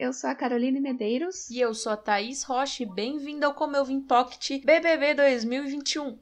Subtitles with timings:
[0.00, 1.50] Eu sou a Caroline Medeiros.
[1.50, 2.86] E eu sou a Thaís Rocha.
[2.86, 6.18] Bem-vindo ao Como Eu Vim Pocket BBB 2021.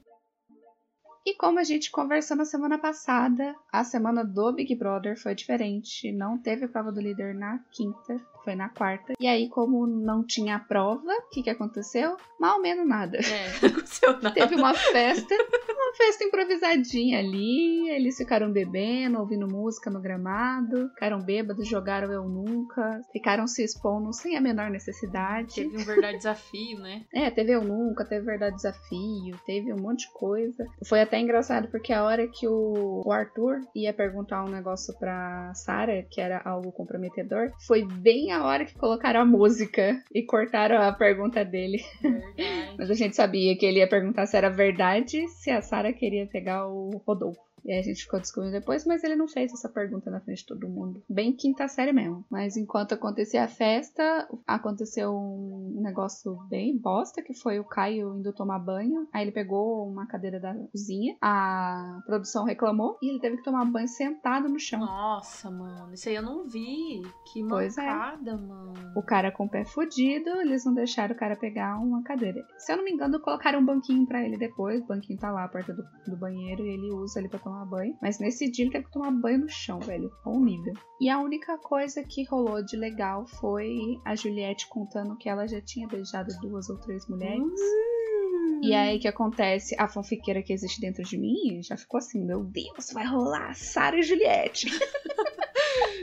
[1.25, 6.11] E como a gente conversou na semana passada, a semana do Big Brother foi diferente.
[6.11, 9.13] Não teve prova do líder na quinta, foi na quarta.
[9.19, 12.17] E aí, como não tinha a prova, o que, que aconteceu?
[12.39, 13.17] Mal menos nada.
[13.17, 14.31] É, aconteceu nada.
[14.31, 17.89] Teve uma festa, uma festa improvisadinha ali.
[17.89, 24.13] Eles ficaram bebendo, ouvindo música no gramado, ficaram bêbados, jogaram Eu Nunca, ficaram se expondo
[24.13, 25.55] sem a menor necessidade.
[25.55, 27.05] Teve um verdade desafio, né?
[27.19, 30.65] É, teve Eu Nunca, teve verdade desafio, teve um monte de coisa.
[30.85, 35.53] Foi até engraçado porque a hora que o, o Arthur ia perguntar um negócio pra
[35.53, 40.81] Sarah, que era algo comprometedor, foi bem a hora que colocaram a música e cortaram
[40.81, 41.79] a pergunta dele.
[42.77, 46.27] Mas a gente sabia que ele ia perguntar se era verdade, se a Sarah queria
[46.27, 47.48] pegar o Rodolfo.
[47.65, 50.39] E aí a gente ficou descobrindo depois, mas ele não fez essa pergunta na frente
[50.39, 51.03] de todo mundo.
[51.09, 52.25] Bem quinta série mesmo.
[52.29, 58.33] Mas enquanto acontecia a festa, aconteceu um negócio bem bosta, que foi o Caio indo
[58.33, 59.07] tomar banho.
[59.13, 63.65] Aí ele pegou uma cadeira da cozinha, a produção reclamou e ele teve que tomar
[63.65, 64.79] banho sentado no chão.
[64.79, 67.01] Nossa, mano, isso aí eu não vi.
[67.31, 67.85] Que Pois é.
[67.85, 68.73] mancada, mano.
[68.95, 72.45] O cara com o pé fudido, eles não deixaram o cara pegar uma cadeira.
[72.57, 74.81] Se eu não me engano, colocaram um banquinho pra ele depois.
[74.81, 77.97] O banquinho tá lá perto do, do banheiro e ele usa ele pra tomar banho.
[78.01, 80.11] Mas nesse dia ele teve que tomar banho no chão, velho.
[80.23, 80.73] Qual nível.
[80.99, 85.61] E a única coisa que rolou de legal foi a Juliette contando que ela já
[85.61, 87.41] tinha beijado duas ou três mulheres.
[87.41, 88.61] Hum.
[88.61, 89.75] E aí que acontece?
[89.79, 93.97] A fanfiqueira que existe dentro de mim já ficou assim: Meu Deus, vai rolar Sarah
[93.97, 94.67] e Juliette.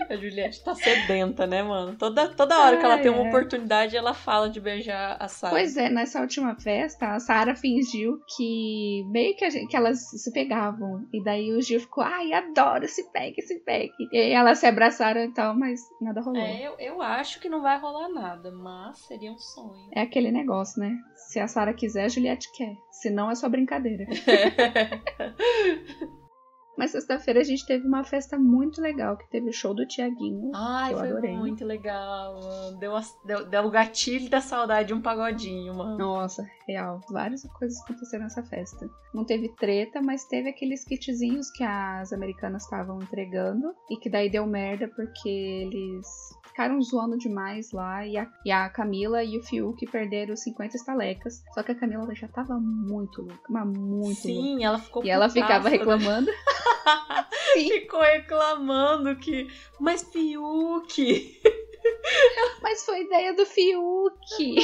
[0.08, 1.96] A Juliette tá sedenta, né, mano?
[1.96, 3.28] Toda, toda hora que ela Ai, tem uma é.
[3.28, 5.54] oportunidade, ela fala de beijar a Sarah.
[5.54, 9.98] Pois é, nessa última festa, a Sarah fingiu que meio que, a gente- que elas
[10.10, 11.06] se pegavam.
[11.12, 13.92] E daí o Gil ficou, ai, adoro, se pegue, se pegue.
[14.12, 16.40] E aí elas se abraçaram e tal, mas nada rolou.
[16.42, 19.89] É, eu, eu acho que não vai rolar nada, mas seria um sonho.
[19.92, 20.96] É aquele negócio, né?
[21.14, 22.74] Se a Sarah quiser, a Juliette quer.
[22.90, 24.06] Se não, é só brincadeira.
[26.77, 30.51] Mas sexta-feira a gente teve uma festa muito legal, que teve o show do Tiaguinho.
[30.55, 31.37] Ai, foi adorei.
[31.37, 32.79] muito legal, mano.
[32.79, 32.92] Deu,
[33.25, 35.97] deu, deu o gatilho da saudade de um pagodinho, mano.
[35.97, 37.01] Nossa, real.
[37.11, 38.89] Várias coisas aconteceram nessa festa.
[39.14, 43.75] Não teve treta, mas teve aqueles kitzinhos que as americanas estavam entregando.
[43.91, 46.07] E que daí deu merda porque eles
[46.56, 48.06] ficaram zoando demais lá.
[48.06, 51.44] E a, e a Camila e o Fiuk perderam 50 estalecas.
[51.52, 54.14] Só que a Camila já tava muito louca, mas muito louca.
[54.14, 55.77] Sim, ela ficou E ela ficava né?
[55.77, 56.30] reclamando.
[57.52, 59.46] Sim, Ficou reclamando que.
[59.78, 61.40] Mas Fiuk!
[62.62, 64.56] mas foi ideia do Fiuk.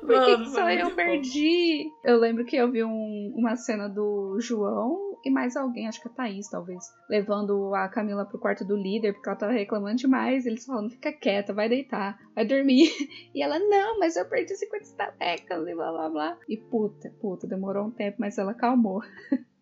[0.00, 1.90] Por que, que só eu perdi?
[2.04, 6.08] Eu lembro que eu vi um- uma cena do João e mais alguém, acho que
[6.08, 10.46] a Thaís, talvez, levando a Camila pro quarto do líder, porque ela tava reclamando demais.
[10.46, 12.90] Eles falando, fica quieta, vai deitar, vai dormir.
[13.34, 16.38] E ela, não, mas eu perdi 50 estalecas e blá blá blá.
[16.48, 19.02] E puta, puta, demorou um tempo, mas ela calmou.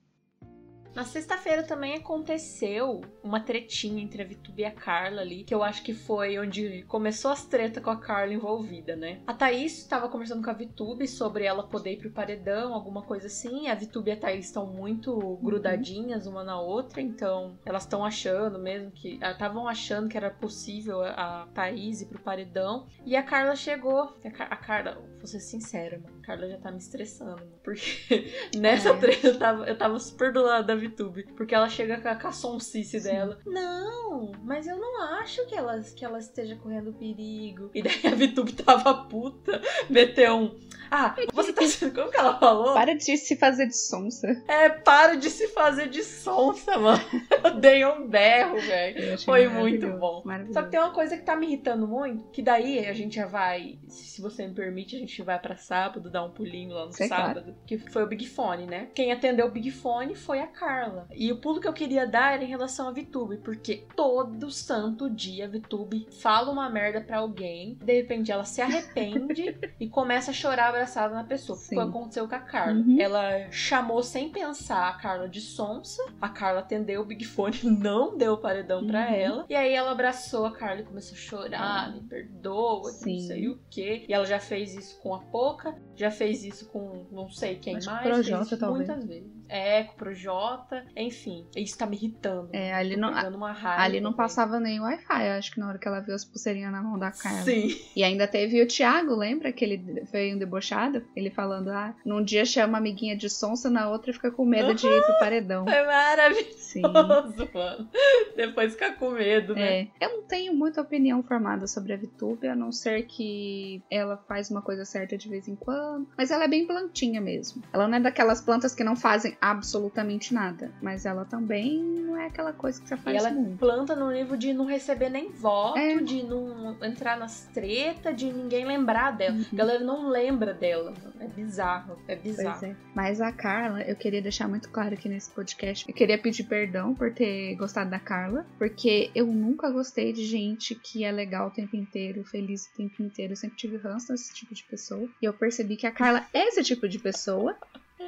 [0.95, 5.63] Na sexta-feira também aconteceu uma tretinha entre a Vitube e a Carla ali, que eu
[5.63, 9.21] acho que foi onde começou as tretas com a Carla envolvida, né?
[9.27, 13.27] A Thaís estava conversando com a Vitube sobre ela poder ir pro paredão, alguma coisa
[13.27, 13.69] assim.
[13.69, 18.59] A Vitube e a Thaís estão muito grudadinhas uma na outra, então elas estão achando
[18.59, 19.19] mesmo que.
[19.23, 22.87] Estavam achando que era possível a a Thaís ir pro paredão.
[23.07, 24.15] E a Carla chegou.
[24.25, 26.21] A, Car- a Carla, vou ser sincera, mano.
[26.23, 27.53] Carla já tá me estressando, mano.
[27.63, 28.97] Porque nessa É.
[28.97, 31.25] treta eu tava, eu tava super do lado da VTube.
[31.37, 33.39] Porque ela chega com a, com a sonsice dela.
[33.47, 37.71] Não, mas eu não acho que ela, que ela esteja correndo perigo.
[37.73, 39.61] E daí a VTube tava puta.
[39.89, 40.61] Meteu um.
[40.91, 41.42] Ah, você sendo.
[41.95, 42.75] Como que ela falou?
[42.75, 44.29] Para de se fazer de sonsa.
[44.49, 47.03] É, para de se fazer de sonsa, mano.
[47.45, 49.19] Eu dei um berro, velho.
[49.21, 50.23] Foi muito bom.
[50.53, 53.27] Só que tem uma coisa que tá me irritando muito, que daí a gente já
[53.27, 56.93] vai, se você me permite, a gente vai pra sábado, dar um pulinho lá no
[56.93, 58.89] Sei, sábado, que foi o Big Fone, né?
[58.95, 61.07] Quem atendeu o Big Fone foi a Carla.
[61.13, 65.11] E o pulo que eu queria dar era em relação a VTube, porque todo santo
[65.11, 70.31] dia a VTube fala uma merda pra alguém, de repente ela se arrepende e começa
[70.31, 71.52] a chorar abraçada na pessoa.
[71.55, 71.75] Sim.
[71.77, 72.73] Foi o que aconteceu com a Carla.
[72.81, 72.97] Uhum.
[73.01, 78.17] Ela chamou sem pensar a Carla de sonsa, a Carla atendeu o Big Fone, não
[78.17, 79.15] deu o paredão pra Uhum.
[79.15, 83.19] ela, e aí ela abraçou a Carla e começou a chorar, me perdoa, que não
[83.19, 83.27] Sim.
[83.27, 84.05] sei o quê.
[84.09, 87.77] E ela já fez isso com a Poca, já fez isso com não sei quem
[87.77, 88.89] Acho mais, Projota, fez isso talvez.
[88.89, 89.33] muitas vezes.
[89.53, 92.49] É, com o Projota, enfim, isso tá me irritando.
[92.53, 93.83] É, ali não, pegando uma raiva.
[93.83, 96.83] ali não passava nem Wi-Fi, acho que na hora que ela viu as pulseirinhas na
[96.83, 97.43] mão da Carla.
[97.43, 97.77] Sim.
[97.95, 101.05] E ainda teve o Thiago, lembra que ele foi um debochado?
[101.15, 104.87] Ele falando, ah, num dia chama amiguinha de sonsa, na outra fica com medo de
[104.87, 105.67] ir pro paredão.
[105.73, 106.83] É maravilhoso, Sim.
[106.83, 107.89] mano.
[108.37, 109.89] Depois fica com medo, né?
[110.01, 114.17] É, eu não tenho muita opinião formada sobre a VTube, a não ser que ela
[114.29, 116.09] faz uma coisa certa de vez em quando.
[116.17, 117.63] Mas ela é bem plantinha mesmo.
[117.73, 120.71] Ela não é daquelas plantas que não fazem absolutamente nada.
[120.81, 123.59] Mas ela também não é aquela coisa que você E faz ela muito.
[123.59, 125.97] planta no nível de não receber nem voto, É.
[125.99, 129.35] de não entrar nas tretas, de ninguém lembrar dela.
[129.37, 129.45] Uhum.
[129.53, 130.95] A galera não lembra dela.
[131.19, 132.59] É bizarro, é bizarro.
[132.61, 132.77] Pois é.
[132.95, 135.89] Mas a Carla, eu queria deixar muito claro aqui nesse podcast.
[135.89, 140.75] Eu queria pedir perdão por ter gostado da Carla, porque eu nunca gostei de gente
[140.75, 143.33] que é legal o tempo inteiro, feliz o tempo inteiro.
[143.33, 145.09] Eu sempre tive ranço desse tipo de pessoa.
[145.21, 147.57] E eu percebi que a Carla é esse tipo de pessoa.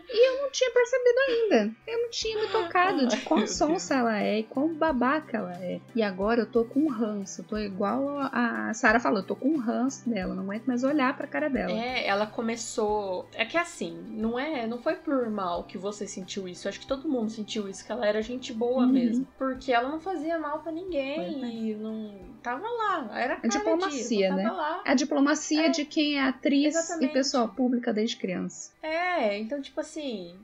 [0.09, 1.75] E eu não tinha percebido ainda.
[1.87, 5.81] Eu não tinha me tocado de quão sonsa ela é e quão babaca ela é.
[5.95, 7.41] E agora eu tô com ranço.
[7.41, 10.35] Eu tô igual a a Sarah falou, eu tô com ranço dela.
[10.35, 11.73] Não aguento mais olhar pra cara dela.
[11.73, 13.29] É, ela começou.
[13.35, 16.69] É que assim, não é, não foi por mal que você sentiu isso.
[16.69, 18.93] Acho que todo mundo sentiu isso, que ela era gente boa Uhum.
[18.93, 19.27] mesmo.
[19.39, 21.47] Porque ela não fazia mal pra ninguém Pois é.
[21.47, 23.11] e não tava lá.
[23.19, 24.51] Era É Carla diplomacia, Dias, né?
[24.51, 24.83] Lá.
[24.85, 27.11] A diplomacia É, de quem é atriz exatamente.
[27.11, 28.73] e pessoa pública desde criança.
[28.83, 29.94] É, então, tipo assim,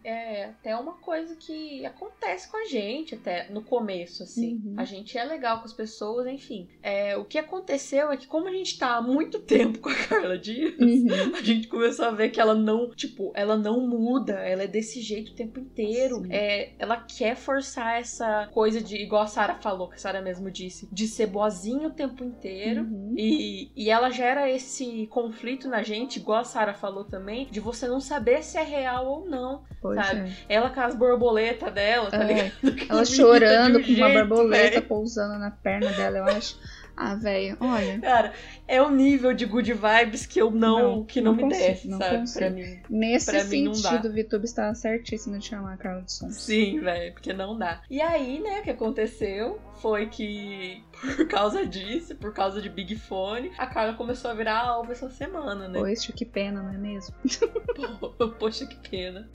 [0.04, 4.60] é até uma coisa que acontece com a gente, até no começo, assim.
[4.64, 4.74] Uhum.
[4.76, 6.68] A gente é legal com as pessoas, enfim.
[6.82, 9.94] É, o que aconteceu é que, como a gente tá há muito tempo com a
[9.94, 11.06] Carla Dias, Uhum.
[11.36, 15.00] a gente começou a ver que ela não, tipo, ela não muda, ela é desse
[15.00, 16.22] jeito o tempo inteiro.
[16.22, 16.28] Sim.
[16.30, 20.50] É, ela quer forçar essa coisa de, igual a Sarah falou, que a Sarah mesmo
[20.50, 22.82] disse, de ser boazinha o tempo inteiro.
[22.82, 23.14] Uhum.
[23.16, 27.86] E, e ela gera esse conflito na gente, igual a Sarah falou também, de você
[27.86, 29.39] não saber se é real ou não.
[29.80, 30.30] Pois sabe?
[30.48, 30.54] é.
[30.54, 32.52] Ela com as borboletas dela, tá É, ligado?
[32.76, 34.82] Que Ela chorando com um uma jeito, borboleta velho.
[34.82, 36.58] pousando na perna dela, eu acho.
[37.02, 37.98] Ah, velho, olha.
[37.98, 38.34] Cara,
[38.68, 41.66] é um nível de good vibes que eu não, Não, que não, não me consigo,
[41.66, 42.18] desce, não sabe?
[42.18, 42.38] consigo.
[42.38, 42.78] Pra mim.
[42.90, 46.36] Nesse Pra mim sentido, o VTube está certíssimo de chamar a Carla de Sons.
[46.36, 47.80] Sim, velho, porque não dá.
[47.88, 50.84] E aí, né, o que aconteceu foi que,
[51.16, 55.08] por causa disso, por causa de Big Fone, a Carla começou a virar alvo essa
[55.08, 55.78] semana, né?
[55.80, 57.14] Poxa, que pena, não é mesmo?
[58.38, 59.26] Poxa, que pena.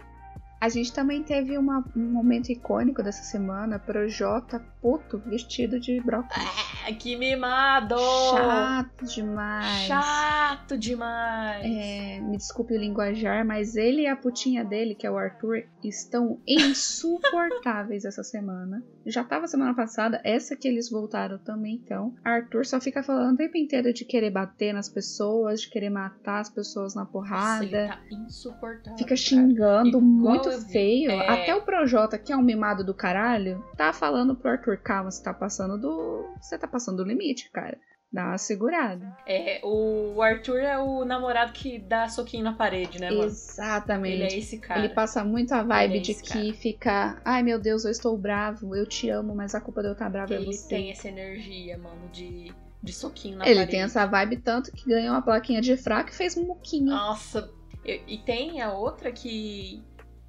[0.60, 6.48] A gente também teve uma- um momento icônico dessa semana, Projota puto vestido de brócolis.
[6.88, 7.96] Ah, que mimado!
[8.32, 9.82] Chato demais.
[9.88, 11.66] Chato demais!
[11.66, 15.64] É, me desculpe o linguajar, mas ele e a putinha dele, que é o Arthur,
[15.84, 18.84] estão insuportáveis essa semana.
[19.06, 22.14] Já tava semana passada, essa que eles voltaram também, então.
[22.24, 26.40] Arthur só fica falando o tempo inteiro de querer bater nas pessoas, de querer matar
[26.40, 27.64] as pessoas na Nossa, porrada.
[27.66, 28.98] ele tá insuportável.
[28.98, 29.18] Fica cara.
[29.18, 30.72] xingando Igual muito eu vi.
[30.72, 31.12] feio.
[31.12, 31.28] É.
[31.28, 35.24] Até o Projota, que é um mimado do caralho, tá falando pro Arthur, calma, você
[35.24, 36.26] tá passando do.
[36.42, 37.78] Você tá passando do limite, cara.
[38.14, 39.06] Dá uma segurada.
[39.28, 43.26] É, o Arthur é o namorado que dá soquinho na parede, né, mano?
[43.26, 44.14] Exatamente.
[44.14, 44.80] Ele é esse cara.
[44.80, 48.18] Ele passa muito a vibe Ele é de que fica, ai meu Deus, eu estou
[48.18, 50.70] bravo, eu te amo, mas a culpa de eu estar bravo é Ele você.
[50.70, 53.72] tem essa energia, mano, de, de soquinho na Ele parede.
[53.72, 56.92] tem essa vibe tanto que ganhou uma plaquinha de fraco e fez um muquinho.
[56.92, 57.52] Nossa,
[57.84, 59.84] e, e tem a outra que.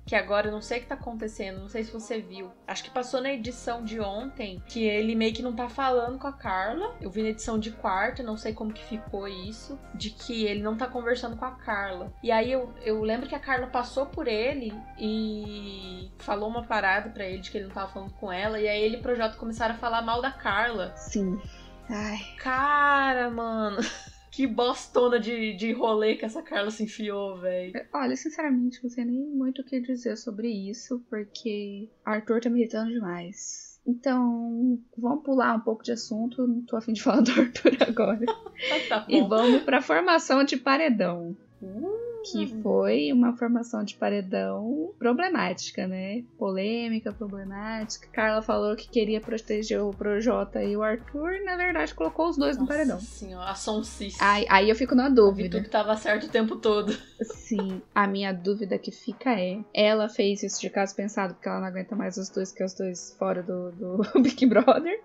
[0.07, 2.53] Que agora eu não sei o que tá acontecendo, não sei se você viu.
[2.67, 6.29] Acho que passou na edição de ontem que ele meio que não tá falando com
[6.29, 6.95] a Carla.
[7.01, 9.77] Eu vi na edição de quarta, não sei como que ficou isso.
[9.93, 12.13] De que ele não tá conversando com a Carla.
[12.23, 17.11] E aí eu, eu lembro que a Carla passou por ele e falou uma parada
[17.11, 18.61] pra ele de que ele não tava falando com ela.
[18.61, 20.95] E aí ele e o Projota começaram a falar mal da Carla.
[20.97, 21.41] Sim.
[21.89, 23.79] Ai, Cara, mano.
[24.31, 27.73] Que bostona de, de rolê que essa Carla se enfiou, velho.
[27.93, 32.61] olha, sinceramente, não sei nem muito o que dizer sobre isso, porque Arthur tá me
[32.61, 33.81] irritando demais.
[33.87, 38.21] Então, vamos pular um pouco de assunto, não tô afim de falar do Arthur agora.
[38.89, 41.37] Tá E vamos pra formação de paredão.
[41.63, 46.25] Uh, que foi uma formação de paredão problemática, né?
[46.39, 48.09] Polêmica, problemática.
[48.13, 52.57] Carla falou que queria proteger o Projota e o Arthur, na verdade colocou os dois
[52.59, 52.97] no paredão.
[52.97, 54.17] Nossa senhora, a Sonsis.
[54.21, 55.57] Aí, aí eu fico na dúvida.
[55.59, 56.97] Vitube tava certo o tempo todo.
[57.23, 61.61] Sim, a minha dúvida que fica é: ela fez isso de caso pensado porque ela
[61.61, 65.01] não aguenta mais os dois, que é os dois fora do, do Big Brother?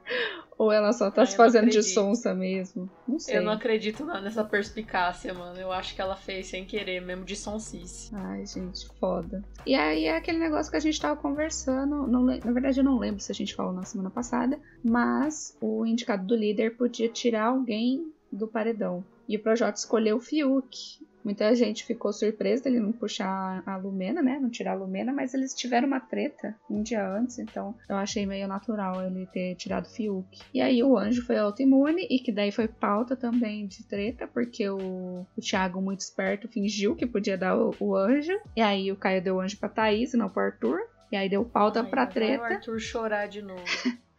[0.57, 2.87] Ou ela só tá Ah, se fazendo de sonsa mesmo?
[3.21, 3.37] Sei.
[3.37, 5.59] Eu não acredito nessa perspicácia, mano.
[5.59, 8.11] Eu acho que ela fez sem querer, mesmo de Sonsis.
[8.13, 9.43] Ai, gente, foda.
[9.65, 12.07] E aí é aquele negócio que a gente tava conversando.
[12.07, 14.59] não na verdade, eu não lembro se a gente falou na semana passada.
[14.83, 19.03] Mas o indicado do líder podia tirar alguém do paredão.
[19.27, 21.05] E o Projota escolheu o Fiuk.
[21.23, 24.39] Muita gente ficou surpresa dele não puxar a Lumena, né?
[24.39, 28.25] Não tirar a Lumena, mas eles tiveram uma treta um dia antes, então eu achei
[28.25, 30.39] meio natural ele ter tirado o Fiuk.
[30.53, 34.69] E aí o anjo foi autoimune e que daí foi pauta também de treta, porque
[34.69, 38.37] o, o Thiago, muito esperto, fingiu que podia dar o, o anjo.
[38.55, 40.79] E aí o Caio deu o anjo pra Thaís, não pro Arthur.
[41.11, 42.41] E aí deu pauta Ai, pra vai treta.
[42.41, 43.63] o Arthur chorar de novo.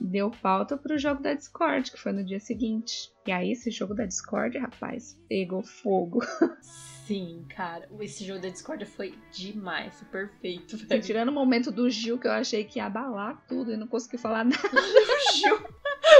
[0.00, 3.12] deu pauta pro jogo da Discord, que foi no dia seguinte.
[3.26, 6.20] E aí, esse jogo da Discord, rapaz, pegou fogo.
[7.06, 7.88] Sim, cara.
[8.00, 12.32] Esse jogo da Discord foi demais, foi perfeito, tirando o momento do Gil, que eu
[12.32, 14.56] achei que ia abalar tudo e não consegui falar nada.
[14.68, 15.58] O Gil,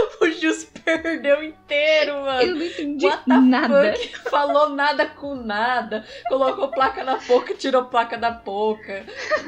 [0.21, 2.43] o se perdeu inteiro, mano.
[2.43, 3.95] Eu não entendi What nada.
[3.95, 4.19] fuck?
[4.31, 6.05] Falou nada com nada.
[6.29, 9.05] Colocou placa na boca, tirou placa da boca.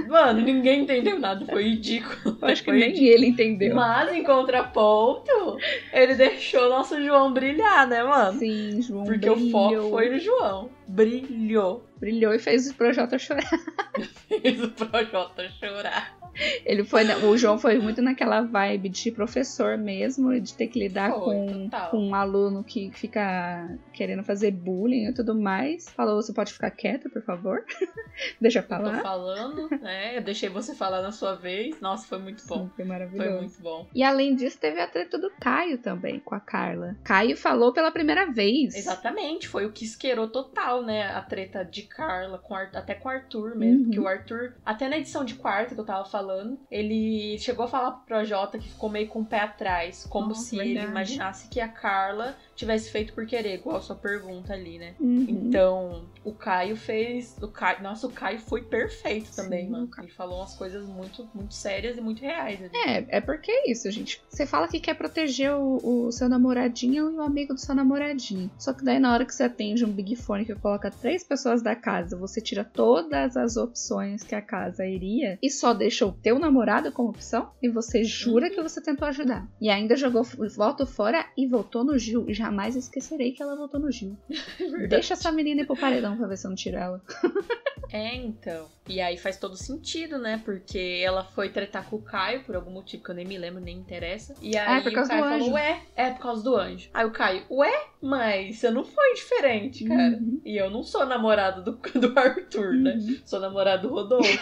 [0.08, 1.44] Mano, ninguém entendeu nada.
[1.46, 2.38] Foi ridículo.
[2.40, 3.12] Eu acho que Foi nem ridículo.
[3.12, 3.74] ele entendeu.
[3.74, 5.56] Mas, em contraponto,
[5.92, 8.38] ele deixou nosso João brilhar, né, mano?
[8.38, 10.70] Sim, João Porque brilhou, o foco foi no João.
[10.86, 11.86] Brilhou.
[11.98, 13.42] brilhou e fez o Projota chorar.
[14.28, 16.21] Fez o Projota chorar.
[16.64, 21.10] Ele foi, o João foi muito naquela vibe de professor mesmo, de ter que lidar
[21.12, 25.88] Foi, com, com um aluno que fica querendo fazer bullying e tudo mais.
[25.90, 27.64] Falou, você pode ficar quieto, por favor?
[28.40, 29.00] Deixa eu Eu tô falar.
[29.02, 30.16] falando, né?
[30.16, 31.80] Eu deixei você falar na sua vez.
[31.80, 32.64] Nossa, foi muito bom.
[32.64, 33.38] Sim, foi Foi maravilhoso.
[33.38, 33.86] muito bom.
[33.94, 36.96] E além disso, teve a treta do Caio também, com a Carla.
[37.04, 38.74] Caio falou pela primeira vez.
[38.74, 41.08] Exatamente, foi o que esquerou total, né?
[41.08, 43.78] A treta de Carla, com até com o Arthur mesmo.
[43.78, 43.84] Uhum.
[43.84, 46.21] Porque o Arthur, até na edição de quarta que eu tava falando,
[46.70, 50.06] ele chegou a falar pro Projota que ficou meio com o pé atrás.
[50.08, 50.90] Como Nossa, se ele verdade.
[50.90, 54.94] imaginasse que a Carla tivesse feito por querer, igual a sua pergunta ali, né?
[55.00, 55.26] Uhum.
[55.28, 57.36] Então, o Caio fez.
[57.42, 59.90] O Caio, nossa, o Caio foi perfeito também, Sim, mano.
[59.98, 62.60] Ele falou umas coisas muito, muito sérias e muito reais.
[62.62, 62.70] ali.
[62.74, 64.22] É, é porque é isso, gente.
[64.28, 68.50] Você fala que quer proteger o, o seu namoradinho e o amigo do seu namoradinho.
[68.58, 71.62] Só que daí na hora que você atende um Big Fone que coloca três pessoas
[71.62, 76.12] da casa, você tira todas as opções que a casa iria e só deixa o
[76.12, 79.48] teu namorado como opção e você jura que você tentou ajudar.
[79.60, 80.22] E ainda jogou
[80.54, 82.26] voto fora e voltou no Gil.
[82.52, 84.14] Jamais esquecerei que ela voltou no Gil.
[84.58, 84.88] Verdade.
[84.88, 87.00] Deixa essa menina ir pro paredão pra ver se eu não tiro ela.
[87.94, 88.68] É, então.
[88.88, 90.40] E aí faz todo sentido, né?
[90.42, 93.60] Porque ela foi tretar com o Caio por algum motivo que eu nem me lembro,
[93.60, 94.34] nem interessa.
[94.40, 95.52] E aí Ah, é o Caio do falou, anjo.
[95.52, 96.88] ué, é por causa do anjo.
[96.94, 100.14] Aí o Caio, ué, mas você não foi diferente, cara.
[100.14, 100.40] Uhum.
[100.42, 102.94] E eu não sou namorado do, do Arthur, né?
[102.94, 103.18] Uhum.
[103.26, 104.38] Sou namorado do Rodolfo.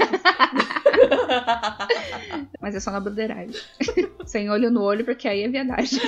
[2.60, 3.60] Mas é só na broderagem.
[4.26, 5.98] Sem olho no olho, porque aí é verdade.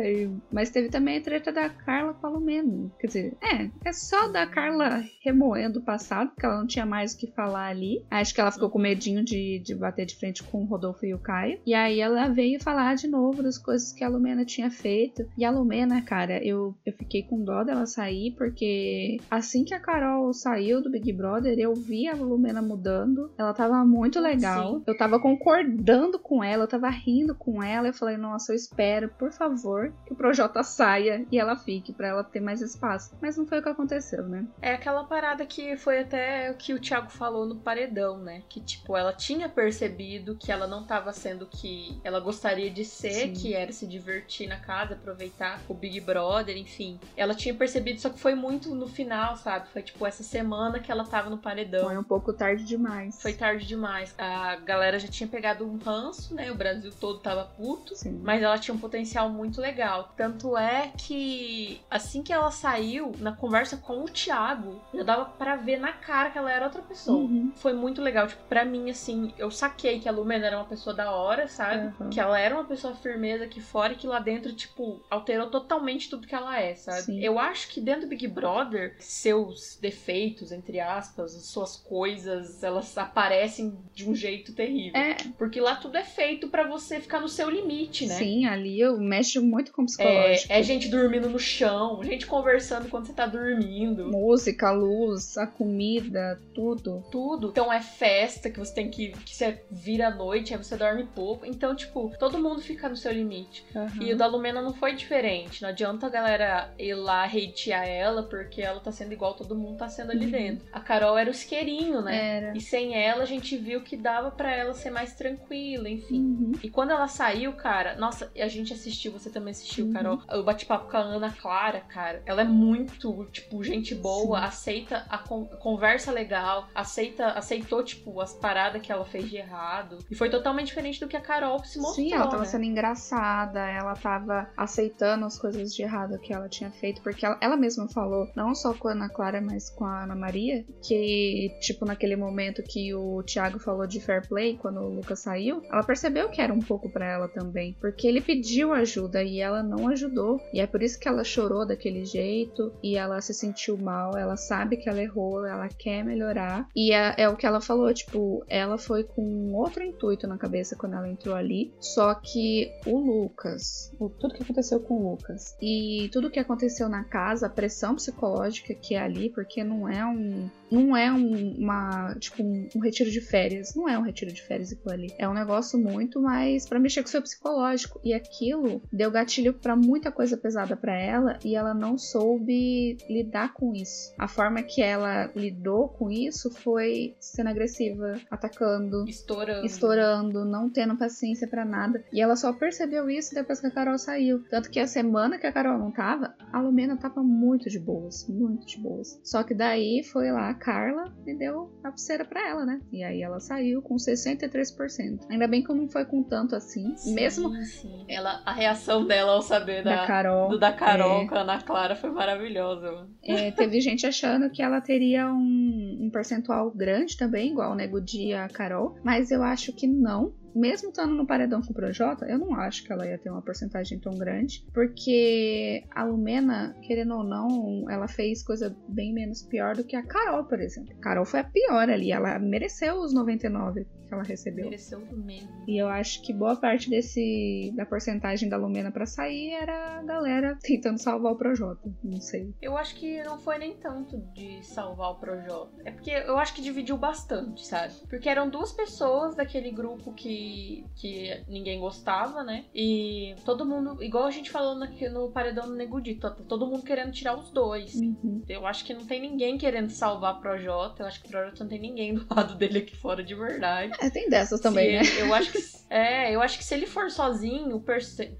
[0.00, 2.90] Ai, mas teve também a treta da Carla com a Lumena.
[2.98, 7.12] Quer dizer, é, é só da Carla remoendo o passado, porque ela não tinha mais
[7.12, 8.04] o que falar ali.
[8.10, 11.14] Acho que ela ficou com medinho de, de bater de frente com o Rodolfo e
[11.14, 11.60] o Caio.
[11.66, 15.28] E aí ela veio falar de novo das coisas que a Lumena tinha feito.
[15.36, 19.80] E a Lumena, cara, eu, eu fiquei com dó dela sair, porque assim que a
[19.80, 23.30] Carol saiu do Big Brother, eu vi a Lumena mudando.
[23.36, 24.78] Ela tava muito legal.
[24.78, 24.84] Sim.
[24.86, 27.88] Eu tava concordando com ela, eu tava rindo com ela.
[27.88, 32.08] Eu falei, nossa, eu espero, por favor, que o Projota saia e ela fique, pra
[32.08, 33.16] ela ter mais espaço.
[33.20, 34.46] Mas não foi o que aconteceu, né?
[34.60, 38.42] É aquela parada que foi até o que o Thiago falou no paredão, né?
[38.48, 42.84] Que, tipo, ela tinha percebido que ela não tava sendo o que ela gostaria de
[42.84, 43.32] ser, Sim.
[43.32, 46.98] que era se divertir na casa, aproveitar o Big Brother, enfim.
[47.16, 49.68] Ela tinha percebido, só que foi muito no final, sabe?
[49.68, 51.84] Foi, tipo, essa semana que ela tava no paredão.
[51.84, 53.20] Foi um pouco tarde demais.
[53.20, 54.14] Foi tarde demais.
[54.18, 56.50] A galera já tinha pegado um ranço, né?
[56.50, 57.96] O Brasil todo tava puto.
[57.96, 58.20] Sim.
[58.22, 59.79] Mas ela tinha um potencial muito legal.
[60.16, 65.56] Tanto é que assim que ela saiu, na conversa com o Thiago, já dava pra
[65.56, 67.18] ver na cara que ela era outra pessoa.
[67.18, 67.52] Uhum.
[67.56, 68.26] Foi muito legal.
[68.26, 71.92] Tipo, pra mim, assim, eu saquei que a Lumena era uma pessoa da hora, sabe?
[72.00, 72.10] Uhum.
[72.10, 76.08] Que ela era uma pessoa firmeza aqui fora e que lá dentro, tipo, alterou totalmente
[76.08, 77.02] tudo que ela é, sabe?
[77.02, 77.20] Sim.
[77.22, 82.96] Eu acho que dentro do Big Brother, seus defeitos, entre aspas, as suas coisas, elas
[82.96, 85.00] aparecem de um jeito terrível.
[85.00, 88.14] É, Porque lá tudo é feito pra você ficar no seu limite, né?
[88.14, 90.52] sim, ali eu mexo muito com o É, psicológico.
[90.52, 94.10] é gente dormindo no chão, gente conversando quando você tá dormindo.
[94.10, 97.04] Música, a luz, a comida, tudo.
[97.10, 97.48] Tudo.
[97.48, 99.08] Então é festa que você tem que.
[99.24, 101.46] que você vira à noite, aí você dorme pouco.
[101.46, 103.64] Então, tipo, todo mundo fica no seu limite.
[103.74, 104.02] Uhum.
[104.02, 105.62] E o da Lumena não foi diferente.
[105.62, 109.78] Não adianta a galera ir lá hatear ela, porque ela tá sendo igual todo mundo
[109.78, 110.30] tá sendo ali Uhum.
[110.32, 110.66] dentro.
[110.72, 112.36] A Carol era o isqueirinho, né?
[112.36, 112.56] Era.
[112.56, 116.20] E sem ela, a gente viu que dava pra ela ser mais tranquila, enfim.
[116.20, 116.52] Uhum.
[116.62, 119.92] E quando ela saiu, cara, nossa, a gente assistiu, você também assistiu, Uhum.
[119.92, 120.18] Carol.
[120.32, 124.44] O bate-papo com a Ana Clara, cara, ela é muito, tipo, gente boa, Sim.
[124.46, 129.98] aceita a con- conversa legal, aceita, aceitou, tipo, as paradas que ela fez de errado.
[130.10, 132.48] E foi totalmente diferente do que a Carol se mostrou, Sim, ela tava né?
[132.48, 137.36] sendo engraçada, ela tava aceitando as coisas de errado que ela tinha feito, porque ela,
[137.40, 141.50] ela mesma falou, não só com a Ana Clara, mas com a Ana Maria, que,
[141.60, 145.82] tipo, naquele momento que o Thiago falou de fair play, quando o Lucas saiu, ela
[145.82, 149.88] percebeu que era um pouco pra ela também, porque ele pediu ajuda e ela não
[149.88, 154.16] ajudou, e é por isso que ela chorou daquele jeito, e ela se sentiu mal,
[154.16, 157.92] ela sabe que ela errou, ela quer melhorar, e é, é o que ela falou,
[157.92, 162.98] tipo, ela foi com outro intuito na cabeça quando ela entrou ali, só que o
[162.98, 167.50] Lucas, o- tudo que aconteceu com o Lucas e tudo que aconteceu na casa, a
[167.50, 172.68] pressão psicológica que é ali, porque não é um não é um, uma tipo um,
[172.74, 175.14] um retiro de férias, não é um retiro de férias aquilo ali.
[175.18, 179.54] É um negócio muito mais pra mexer com o seu psicológico e aquilo deu gatilho
[179.54, 184.12] pra muita coisa pesada pra ela e ela não soube lidar com isso.
[184.18, 189.66] A forma que ela lidou com isso foi sendo agressiva, atacando, Estourando.
[189.66, 192.04] estourando, não tendo paciência pra nada.
[192.12, 194.42] E ela só percebeu isso depois que a Carol saiu.
[194.50, 198.26] Tanto que a semana que a Carol não tava, a Lumena tava muito de boas,
[198.28, 199.18] muito de boas.
[199.24, 202.80] Só que daí foi lá Carla e deu a pulseira pra ela, né?
[202.92, 205.26] E aí ela saiu com 63%.
[205.28, 206.94] Ainda bem que não foi com tanto assim.
[206.96, 208.04] Sim, Mesmo sim.
[208.08, 210.48] Ela, a reação dela ao saber da da, Carol.
[210.50, 211.26] do da Carol é.
[211.26, 213.08] com a Ana Clara foi maravilhosa.
[213.24, 218.00] É, teve gente achando que ela teria um, um percentual grande também, igual o Nego
[218.00, 220.34] Di e a Carol, mas eu acho que não.
[220.54, 223.42] Mesmo estando no paredão com o Projota, eu não acho que ela ia ter uma
[223.42, 229.76] porcentagem tão grande, porque a Lumena, querendo ou não, ela fez coisa bem menos pior
[229.76, 230.92] do que a Carol, por exemplo.
[230.96, 234.64] A Carol foi a pior ali, ela mereceu os 99 que ela recebeu.
[234.64, 235.64] Mereceu mesmo.
[235.66, 240.02] E eu acho que boa parte desse da porcentagem da Lumena pra sair era a
[240.02, 241.88] galera tentando salvar o Projota.
[242.02, 242.52] Não sei.
[242.60, 245.80] Eu acho que não foi nem tanto de salvar o Projota.
[245.84, 247.94] É porque eu acho que dividiu bastante, sabe?
[248.08, 252.64] Porque eram duas pessoas daquele grupo que, que ninguém gostava, né?
[252.74, 257.12] E todo mundo, igual a gente falou no, no paredão do Negudito, todo mundo querendo
[257.12, 257.94] tirar os dois.
[257.94, 258.42] Uhum.
[258.48, 261.04] Eu acho que não tem ninguém querendo salvar o Projota.
[261.04, 263.92] Eu acho que o Projota não tem ninguém do lado dele aqui fora de verdade.
[264.00, 265.20] É, tem dessas também, Se né?
[265.20, 265.79] Eu acho que.
[265.90, 267.82] É, eu acho que se ele for sozinho,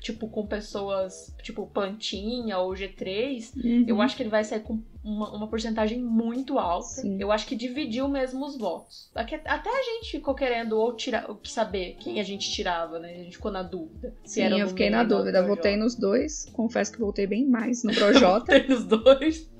[0.00, 3.84] tipo, com pessoas tipo Plantinha ou G3, Uhum.
[3.88, 6.84] eu acho que ele vai sair com uma, uma porcentagem muito alta.
[6.86, 7.16] Sim.
[7.18, 9.10] Eu acho que dividiu mesmo os votos.
[9.14, 13.10] Até a gente ficou querendo ou tirar, ou saber quem a gente tirava, né?
[13.14, 14.14] A gente ficou na dúvida.
[14.24, 15.42] Sim, eu fiquei na dúvida.
[15.42, 16.44] Votei nos dois.
[16.52, 18.52] Confesso que voltei bem mais no Projota.
[18.52, 19.50] Votei nos dois.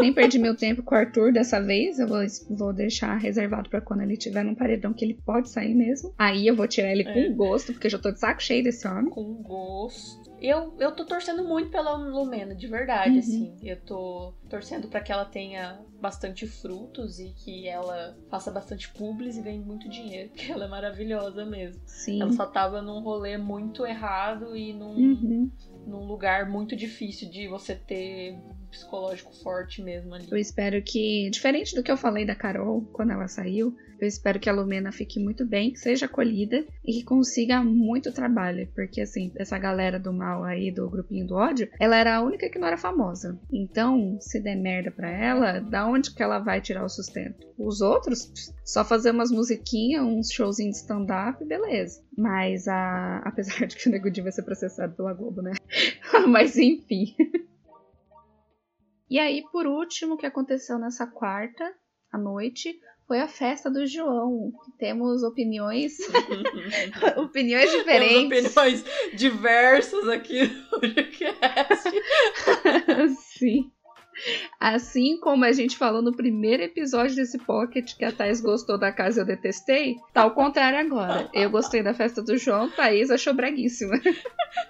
[0.00, 2.00] Nem perdi meu tempo com o Arthur dessa vez.
[2.00, 2.18] Eu vou,
[2.50, 6.12] vou deixar reservado pra quando ele tiver num paredão que ele pode sair mesmo.
[6.18, 7.12] Aí eu vou tirar ele É.
[7.12, 9.10] com gosto, porque eu já tô de saco cheio desse homem.
[9.10, 10.28] com gosto.
[10.40, 13.18] Eu, eu tô torcendo muito pela Lumena, de verdade, Uhum.
[13.18, 13.56] assim.
[13.62, 19.36] Eu tô torcendo pra que ela tenha bastante frutos e que ela faça bastante publis
[19.36, 21.80] e ganhe muito dinheiro, porque ela é maravilhosa mesmo.
[21.86, 22.20] Sim.
[22.22, 25.50] Ela só tava num rolê muito errado e num, Uhum.
[25.86, 30.28] num lugar muito difícil de você ter um psicológico forte mesmo ali.
[30.30, 34.38] Eu espero que, diferente do que eu falei da Carol quando ela saiu, eu espero
[34.38, 38.68] que a Lumena fique muito bem, que seja acolhida e que consiga muito trabalho.
[38.74, 42.48] Porque, assim, essa galera do mal aí, do grupinho do ódio, ela era a única
[42.48, 43.38] que não era famosa.
[43.52, 47.46] Então, se der merda pra ela, da onde que ela vai tirar o sustento?
[47.58, 52.02] Os outros, só fazer umas musiquinhas, uns showzinhos de stand-up, beleza.
[52.16, 53.18] Mas, a...
[53.26, 55.52] apesar de que o Nego vai ser processado pela Globo, né?
[56.28, 57.14] Mas, enfim.
[59.10, 61.64] E aí, por último, o que aconteceu nessa quarta
[62.12, 62.78] à noite
[63.08, 64.52] foi a festa do João.
[64.78, 65.96] Temos opiniões,
[67.16, 68.52] opiniões Temos diferentes.
[68.52, 71.90] opiniões diversas aqui no podcast.
[73.32, 73.72] Sim.
[74.58, 78.90] Assim como a gente falou no primeiro episódio desse pocket que a Thais gostou da
[78.92, 81.28] casa e eu detestei, tá ao contrário agora.
[81.32, 84.00] Eu gostei da festa do João, Thaís achou braguíssima.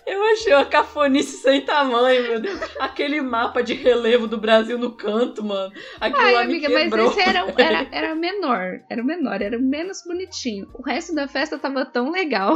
[0.06, 2.60] Eu achei uma cafonice sem tamanho, meu Deus.
[2.78, 5.72] Aquele mapa de relevo do Brasil no canto, mano.
[6.00, 7.10] Aquilo Ai, lá amiga, me mas quebrou.
[7.10, 8.80] esse era, era, era menor.
[8.90, 10.68] Era menor, era menos bonitinho.
[10.74, 12.54] O resto da festa tava tão legal.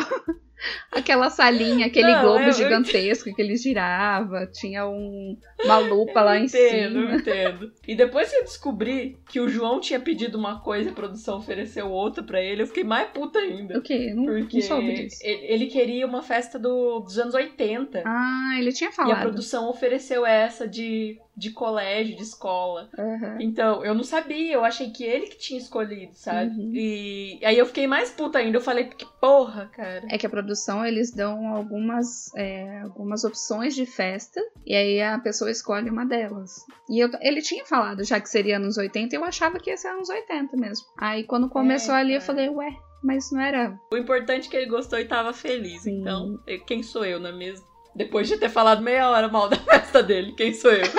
[0.92, 6.20] Aquela salinha, aquele Não, globo eu- eu gigantesco que ele girava, tinha um, uma lupa
[6.22, 7.10] lá em entendo, cima.
[7.12, 7.72] eu entendo.
[7.88, 11.38] E depois que eu descobri que o João tinha pedido uma coisa e a produção
[11.38, 13.78] ofereceu outra pra ele, eu fiquei mais puta ainda.
[13.78, 14.12] O quê?
[14.14, 15.18] Não, Porque não soube disso.
[15.22, 18.02] ele, ele queria uma festa do- dos anos 80.
[18.04, 19.20] Ah, ele tinha E a falado.
[19.22, 22.88] produção ofereceu essa de, de colégio, de escola.
[22.98, 23.38] Aham.
[23.40, 26.50] Então, eu não sabia, eu achei que ele que tinha escolhido, sabe?
[26.50, 26.72] Uhum.
[26.74, 28.58] E aí eu fiquei mais puta ainda.
[28.58, 30.02] Eu falei, "Que- Porra, cara.
[30.10, 30.51] É que a produção,
[30.84, 36.64] eles dão algumas, é, algumas opções de festa, e aí a pessoa escolhe uma delas.
[36.88, 39.76] E eu, ele tinha falado já que seria anos 80, e eu achava que ia
[39.76, 40.86] ser anos 80 mesmo.
[40.98, 42.70] Aí quando começou É, ali, eu falei, ué,
[43.02, 43.78] mas não era.
[43.92, 45.82] O importante é que ele gostou e tava feliz.
[45.82, 46.00] Sim.
[46.00, 47.71] Então, eh, quem sou eu, não é mesmo?
[47.94, 50.84] Depois de ter falado meia hora mal da festa dele, quem sou eu?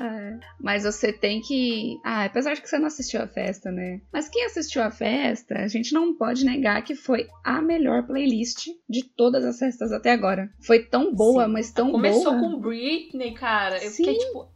[0.00, 1.98] É, mas você tem que.
[2.04, 4.00] Ah, apesar de que você não assistiu a festa, né?
[4.12, 8.66] Mas quem assistiu a festa, a gente não pode negar que foi a melhor playlist
[8.88, 10.50] de todas as festas até agora.
[10.60, 11.52] Foi tão boa, Sim.
[11.52, 12.40] mas tão Começou boa.
[12.40, 13.76] com Britney, cara.
[13.82, 14.04] Eu Sim.
[14.04, 14.48] fiquei tipo,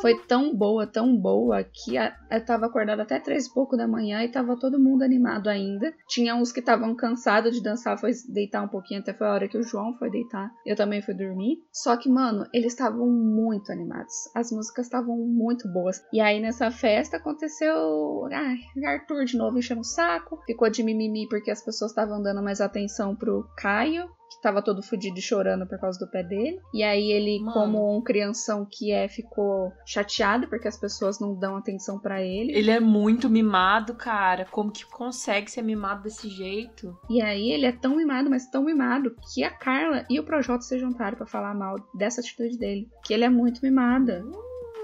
[0.00, 4.22] Foi tão boa, tão boa, que eu tava acordada até três e pouco da manhã
[4.24, 5.92] e tava todo mundo animado ainda.
[6.08, 9.48] Tinha uns que estavam cansados de dançar, foi deitar um pouquinho, até foi a hora
[9.48, 10.43] que o João foi deitar.
[10.64, 11.58] Eu também fui dormir.
[11.72, 14.14] Só que, mano, eles estavam muito animados.
[14.34, 16.02] As músicas estavam muito boas.
[16.12, 18.26] E aí nessa festa aconteceu.
[18.32, 20.40] Ai, Arthur de novo enchendo o saco.
[20.46, 24.08] Ficou de mimimi porque as pessoas estavam dando mais atenção pro Caio.
[24.34, 26.58] Que tava todo fudido e chorando por causa do pé dele.
[26.72, 27.52] E aí ele, Mano.
[27.52, 32.52] como um crianção que é, ficou chateado porque as pessoas não dão atenção pra ele.
[32.52, 34.46] ele é muito mimado, cara.
[34.50, 36.96] Como que consegue ser mimado desse jeito?
[37.08, 40.62] E aí ele é tão mimado, mas tão mimado, que a Carla e o Projota
[40.62, 42.88] se juntaram pra falar mal dessa atitude dele.
[43.04, 44.24] Que ele é muito mimada.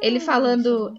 [0.00, 0.94] Ele falando.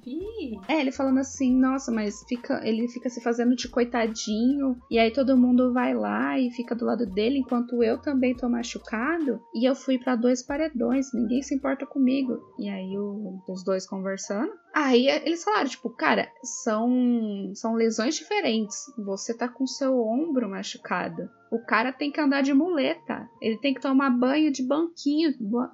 [0.67, 5.11] É, ele falando assim, nossa, mas fica, ele fica se fazendo de coitadinho, e aí
[5.11, 9.67] todo mundo vai lá e fica do lado dele, enquanto eu também tô machucado, e
[9.67, 12.39] eu fui pra dois paredões, ninguém se importa comigo.
[12.59, 14.51] E aí o- os dois conversando.
[14.73, 18.77] Aí eles falaram, tipo, cara, são, são lesões diferentes.
[18.97, 21.29] Você tá com seu ombro machucado.
[21.51, 23.29] O cara tem que andar de muleta.
[23.41, 25.33] Ele tem que tomar banho de banquinho,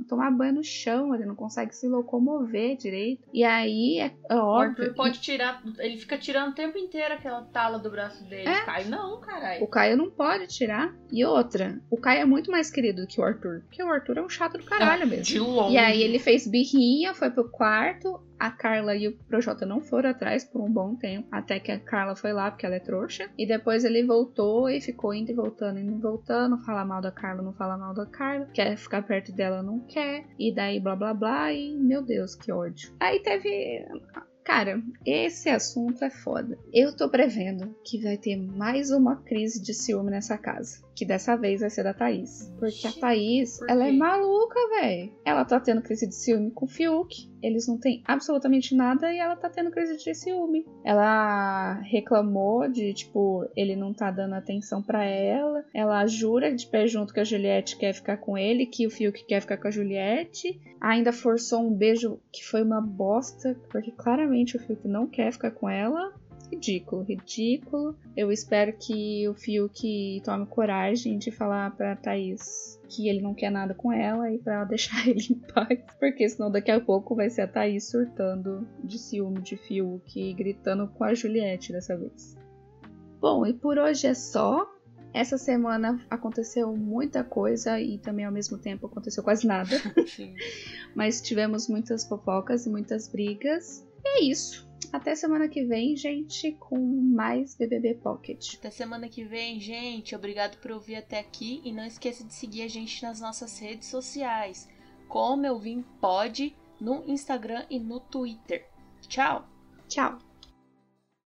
[0.09, 1.13] tomar banho no chão.
[1.13, 3.29] Ele não consegue se locomover direito.
[3.31, 4.85] E aí é, é o óbvio.
[4.85, 5.61] Arthur pode tirar.
[5.77, 8.49] Ele fica tirando o tempo inteiro aquela tala do braço dele.
[8.49, 8.65] É.
[8.65, 9.63] Cai, não, caralho.
[9.63, 10.95] O Caio não pode tirar.
[11.11, 13.61] E outra, o Caio é muito mais querido do que o Arthur.
[13.67, 15.25] Porque o Arthur é um chato do caralho mesmo.
[15.25, 15.75] De longe.
[15.75, 18.19] E aí ele fez birrinha, foi pro quarto.
[18.39, 21.27] A Carla e o Projota não foram atrás por um bom tempo.
[21.31, 23.29] Até que a Carla foi lá, porque ela é trouxa.
[23.37, 26.57] E depois ele voltou e ficou indo e voltando, indo e voltando.
[26.63, 28.47] Fala mal da Carla, não fala mal da Carla.
[28.53, 30.25] Quer ficar perto dela, não quer.
[30.37, 31.51] E daí blá blá blá.
[31.53, 32.93] E meu Deus, que ódio.
[32.99, 33.85] Aí teve.
[34.43, 36.57] Cara, esse assunto é foda.
[36.71, 40.86] Eu tô prevendo que vai ter mais uma crise de ciúme nessa casa.
[40.97, 42.51] Que dessa vez vai ser da Thaís.
[42.57, 45.13] Porque a Thaís, por ela é maluca, velho.
[45.23, 47.29] Ela tá tendo crise de ciúme com o Fiuk.
[47.39, 50.65] Eles não têm absolutamente nada e ela tá tendo crise de ciúme.
[50.83, 55.63] Ela reclamou de, tipo, ele não tá dando atenção pra ela.
[55.71, 59.23] Ela jura de pé junto que a Juliette quer ficar com ele, que o Fiuk
[59.27, 60.59] quer ficar com a Juliette.
[60.81, 65.51] Ainda forçou um beijo que foi uma bosta, porque claramente o Fiuk não quer ficar
[65.51, 66.11] com ela.
[66.51, 67.97] Ridículo, ridículo.
[68.15, 73.51] Eu espero que o Fiuk tome coragem de falar pra Thaís que ele não quer
[73.51, 75.79] nada com ela e pra ela deixar ele em paz.
[75.99, 80.33] Porque senão daqui a pouco vai ser a Thaís surtando de ciúme de Fiuk e
[80.33, 82.35] gritando com a Juliette dessa vez.
[83.19, 84.65] Bom, e por hoje é só.
[85.13, 89.69] Essa semana aconteceu muita coisa e também ao mesmo tempo aconteceu quase nada.
[90.93, 93.85] Mas tivemos muitas fofocas e muitas brigas.
[94.05, 94.66] E é isso.
[94.91, 98.55] Até semana que vem, gente, com mais BBB Pocket.
[98.55, 100.15] Até semana que vem, gente.
[100.15, 101.61] Obrigado por ouvir até aqui.
[101.63, 104.67] E não esqueça de seguir a gente nas nossas redes sociais.
[105.07, 108.67] Como eu vim pode no Instagram e no Twitter.
[109.07, 109.47] Tchau!
[109.87, 110.26] Tchau!